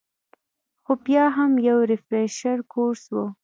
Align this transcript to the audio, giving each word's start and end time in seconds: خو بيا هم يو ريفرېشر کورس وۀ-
خو 0.83 0.91
بيا 1.05 1.23
هم 1.37 1.51
يو 1.67 1.77
ريفرېشر 1.91 2.57
کورس 2.73 3.03
وۀ- 3.13 3.23